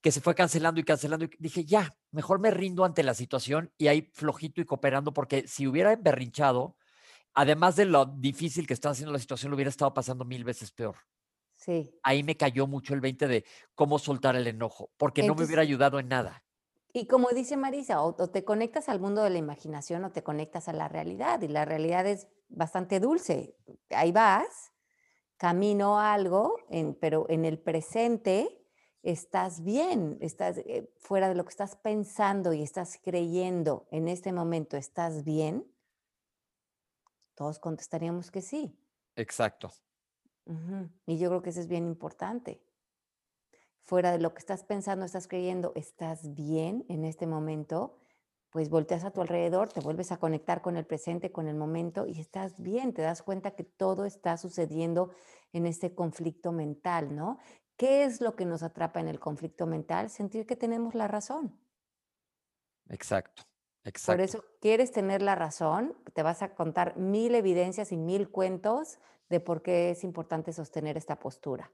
[0.00, 3.72] que se fue cancelando y cancelando, y dije, ya, mejor me rindo ante la situación
[3.76, 6.76] y ahí flojito y cooperando, porque si hubiera berrinchado,
[7.34, 10.72] además de lo difícil que estaba haciendo la situación, lo hubiera estado pasando mil veces
[10.72, 10.96] peor.
[11.56, 11.94] Sí.
[12.02, 13.44] Ahí me cayó mucho el 20 de
[13.74, 16.42] cómo soltar el enojo, porque no me hubiera ayudado en nada.
[16.92, 20.68] Y como dice Marisa, o, te conectas al mundo de la imaginación o te conectas
[20.68, 23.54] a la realidad, y la realidad es bastante dulce.
[23.90, 24.72] Ahí vas,
[25.36, 26.56] camino a algo,
[27.00, 28.59] pero en el presente
[29.02, 34.32] estás bien, estás eh, fuera de lo que estás pensando y estás creyendo en este
[34.32, 35.66] momento, ¿estás bien?
[37.34, 38.76] Todos contestaríamos que sí.
[39.16, 39.72] Exacto.
[41.06, 42.60] Y yo creo que eso es bien importante.
[43.82, 47.98] Fuera de lo que estás pensando, estás creyendo, ¿estás bien en este momento?
[48.50, 52.06] Pues volteas a tu alrededor, te vuelves a conectar con el presente, con el momento
[52.06, 55.10] y estás bien, te das cuenta que todo está sucediendo
[55.52, 57.38] en este conflicto mental, ¿no?
[57.80, 60.10] ¿Qué es lo que nos atrapa en el conflicto mental?
[60.10, 61.58] Sentir que tenemos la razón.
[62.90, 63.44] Exacto,
[63.84, 64.18] exacto.
[64.18, 68.98] Por eso quieres tener la razón, te vas a contar mil evidencias y mil cuentos
[69.30, 71.72] de por qué es importante sostener esta postura.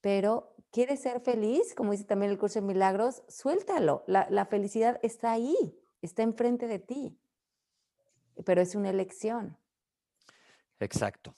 [0.00, 4.04] Pero quieres ser feliz, como dice también el curso de milagros, suéltalo.
[4.06, 5.56] La, la felicidad está ahí,
[6.02, 7.18] está enfrente de ti,
[8.44, 9.58] pero es una elección.
[10.78, 11.34] Exacto.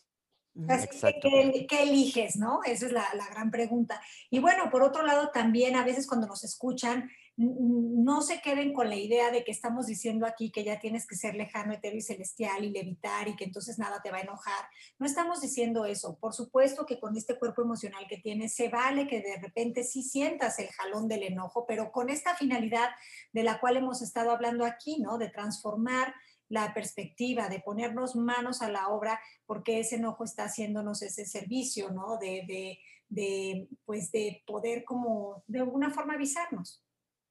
[0.69, 0.89] Así
[1.23, 2.37] que, ¿qué, eliges?
[2.37, 2.61] ¿no?
[2.65, 4.01] Esa es la, la, gran pregunta.
[4.31, 8.91] Y bueno, por otro lado, también a veces cuando nos escuchan, no se queden con
[8.91, 12.03] la idea de que estamos diciendo aquí que ya tienes que ser lejano, etéreo y
[12.03, 14.67] celestial y levitar y que entonces nada te va a enojar.
[14.99, 16.19] No estamos diciendo eso.
[16.19, 20.03] Por supuesto que con este cuerpo emocional que tienes, se vale que de repente sí
[20.03, 22.91] sientas el jalón del enojo, pero con esta finalidad
[23.33, 25.17] de la cual hemos estado hablando aquí, ¿no?
[25.17, 26.15] De transformar
[26.51, 31.91] la perspectiva, de ponernos manos a la obra, porque ese enojo está haciéndonos ese servicio,
[31.91, 32.19] ¿no?
[32.19, 32.79] De,
[33.09, 36.85] de, pues de poder como de alguna forma avisarnos.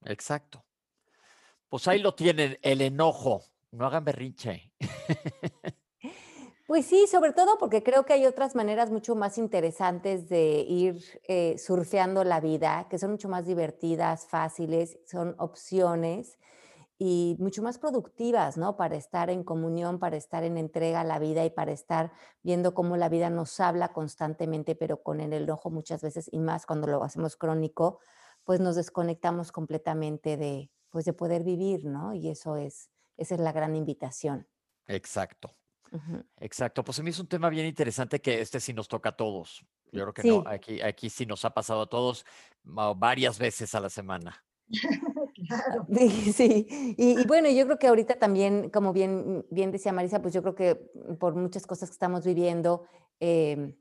[0.04, 0.64] Exacto.
[1.68, 3.44] Pues ahí lo tienen, el enojo.
[3.70, 4.72] No hagan berrinche.
[6.66, 11.02] Pues sí, sobre todo porque creo que hay otras maneras mucho más interesantes de ir
[11.26, 16.38] eh, surfeando la vida, que son mucho más divertidas, fáciles, son opciones
[17.02, 18.76] y mucho más productivas, ¿no?
[18.76, 22.74] Para estar en comunión, para estar en entrega a la vida y para estar viendo
[22.74, 26.86] cómo la vida nos habla constantemente, pero con el enojo muchas veces y más cuando
[26.88, 28.00] lo hacemos crónico,
[28.44, 32.12] pues nos desconectamos completamente de, pues de poder vivir, ¿no?
[32.12, 34.46] Y eso es, esa es la gran invitación.
[34.86, 35.56] Exacto.
[36.36, 36.84] Exacto.
[36.84, 39.64] Pues a mí es un tema bien interesante que este sí nos toca a todos.
[39.90, 42.26] Yo creo que no, aquí, aquí sí nos ha pasado a todos
[42.62, 44.44] varias veces a la semana.
[46.34, 50.42] Sí, Y, bueno, yo creo que ahorita también, como bien, bien decía Marisa, pues yo
[50.42, 50.74] creo que
[51.18, 52.84] por muchas cosas que estamos viviendo,
[53.18, 53.74] em,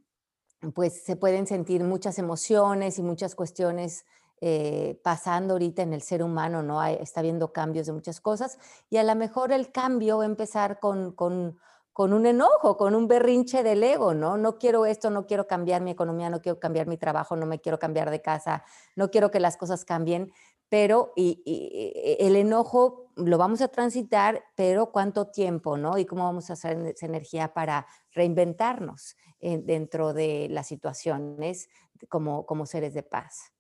[0.73, 4.05] pues se pueden sentir muchas emociones y muchas cuestiones
[4.41, 6.81] eh, pasando ahorita en el ser humano, ¿no?
[6.83, 8.57] está habiendo cambios de muchas cosas
[8.89, 11.57] y a lo mejor el cambio va a empezar con, con,
[11.99, 14.37] con un enojo, con un berrinche del ego, ¿no?
[14.37, 17.59] No quiero esto, no quiero cambiar mi economía, no quiero cambiar mi trabajo, no me
[17.59, 18.63] quiero cambiar de casa,
[18.95, 20.31] no quiero que las cosas cambien
[20.69, 25.97] pero y, e, el enojo lo vamos a transitar, pero cuánto tiempo, ¿no?
[25.97, 31.69] Y cómo vamos a hacer esa energía para reinventarnos dentro de las situaciones
[32.07, 33.53] como, como seres de paz.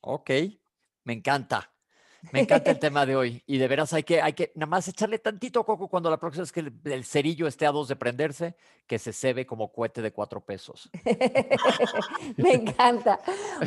[0.00, 0.30] Ok,
[1.04, 1.72] me encanta.
[2.30, 3.42] Me encanta el tema de hoy.
[3.46, 6.44] Y de veras hay que, hay que nada más echarle tantito coco cuando la próxima
[6.44, 8.54] es que el, cerillo esté a dos de prenderse,
[8.86, 10.88] que se cebe como cohete de cuatro pesos.
[12.36, 13.18] Me encanta.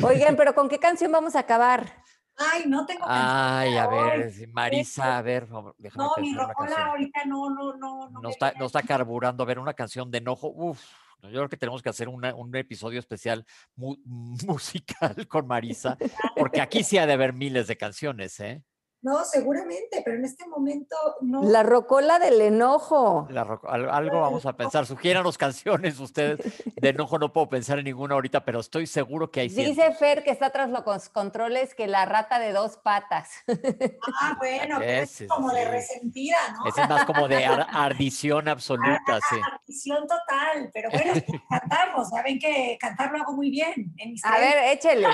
[0.02, 2.02] Oigan, pero ¿con qué canción vamos a acabar?
[2.38, 7.48] Ay, no tengo Ay, a ver, Marisa, a ver, déjame No, mi rocola ahorita no,
[7.50, 8.10] no, no.
[8.10, 9.42] No, está, no está carburando.
[9.42, 10.48] A ver, una canción de enojo.
[10.48, 10.82] Uf,
[11.22, 13.44] yo creo que tenemos que hacer un episodio especial
[13.76, 15.96] musical con Marisa,
[16.36, 18.62] porque aquí sí ha de haber miles de canciones, ¿eh?
[19.06, 21.44] No, seguramente, pero en este momento no.
[21.44, 23.28] La rocola del enojo.
[23.68, 24.84] algo vamos a pensar.
[24.84, 26.40] Sugiéranos canciones ustedes.
[26.74, 29.48] De enojo no puedo pensar en ninguna ahorita, pero estoy seguro que hay.
[29.48, 33.30] Dice Fer que está tras los controles que la rata de dos patas.
[34.18, 36.68] Ah, bueno, es como de resentida, ¿no?
[36.68, 39.36] Es más como de ardición absoluta, sí.
[39.52, 41.12] Ardición total, pero bueno,
[41.50, 42.08] cantamos.
[42.08, 43.94] Saben que cantar lo hago muy bien.
[44.22, 45.08] a ver, échele.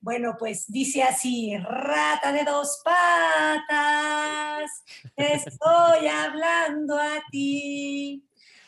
[0.00, 4.70] Bueno, pues dice así, rata de dos patas,
[5.16, 8.22] estoy hablando a ti.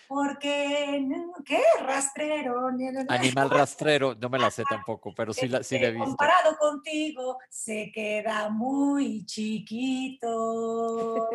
[0.09, 1.07] Porque,
[1.45, 1.62] ¿qué?
[1.83, 2.68] Rastrero.
[3.09, 6.07] Animal rastrero, no me la sé tampoco, pero sí la, sí la he visto.
[6.07, 11.29] Comparado contigo, se queda muy chiquito.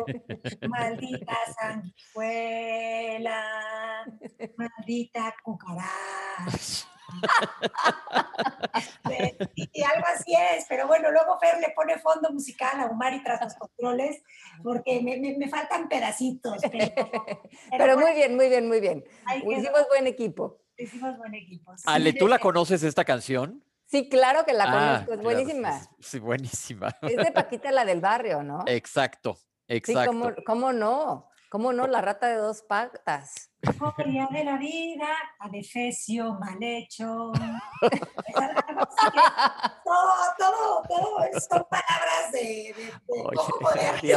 [0.68, 3.44] Maldita sanguijuela,
[4.56, 6.88] maldita cucaracha.
[9.72, 13.42] y algo así es, pero bueno, luego Fer le pone fondo musical a Umari tras
[13.42, 14.22] los controles,
[14.62, 16.62] porque me, me, faltan pedacitos.
[17.70, 19.04] Pero, muy bien, muy bien, muy bien.
[19.36, 20.60] Hicimos buen equipo.
[20.76, 21.72] Hicimos buen equipo.
[21.84, 23.64] Ale, ¿tú la conoces esta canción?
[23.86, 25.80] Sí, claro que la ah, conozco, es buenísima.
[26.00, 26.88] Sí, buenísima.
[27.02, 28.64] Es de Paquita la del barrio, ¿no?
[28.66, 29.38] Exacto,
[29.68, 30.00] exacto.
[30.00, 31.28] Sí, ¿cómo, cómo no?
[31.50, 31.86] ¿Cómo no?
[31.86, 33.50] La rata de dos patas.
[33.70, 35.08] Historia de la vida,
[35.38, 37.32] adefesio mal hecho.
[39.84, 42.92] todo, todo, todo son palabras de, de,
[44.02, 44.16] de,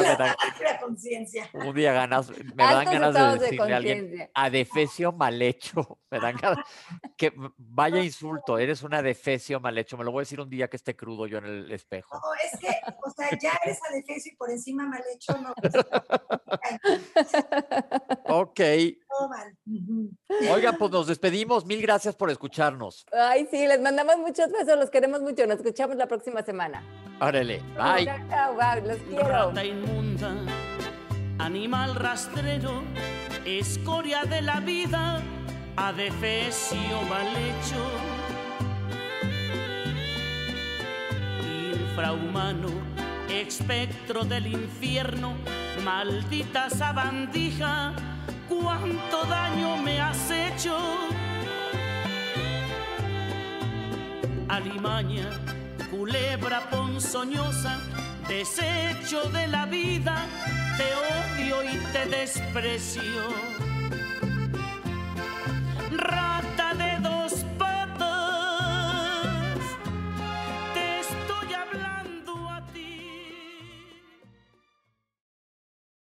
[0.64, 1.50] la conciencia.
[1.54, 6.00] Un día ganas, me dan ganas de decirle a alguien, adefesio mal hecho.
[6.10, 6.66] Me dan ganas,
[7.18, 9.98] que vaya insulto, eres un adefesio mal hecho.
[9.98, 12.16] Me lo voy a decir un día que esté crudo yo en el espejo.
[12.16, 12.74] No, es que,
[13.06, 15.54] o sea, ya eres adefesio y por encima mal hecho, no.
[18.42, 18.62] ok.
[20.52, 21.66] Oigan, pues nos despedimos.
[21.66, 23.06] Mil gracias por escucharnos.
[23.12, 25.46] Ay, sí, les mandamos muchos besos, los queremos mucho.
[25.48, 26.84] Nos escuchamos la próxima semana.
[27.20, 28.06] Órale, bye.
[28.30, 29.28] Chao, los quiero.
[29.28, 30.36] Rata inmunda,
[31.40, 32.84] animal rastrero,
[33.46, 35.22] escoria de la vida,
[35.76, 37.84] adefesio mal hecho.
[41.74, 42.70] Infrahumano,
[43.30, 45.34] espectro del infierno,
[45.84, 47.94] maldita sabandija
[48.48, 50.78] cuánto daño me has hecho.
[54.48, 55.30] Alimaña,
[55.92, 57.78] culebra ponzoñosa,
[58.28, 60.26] desecho de la vida,
[60.78, 63.58] te odio y te desprecio.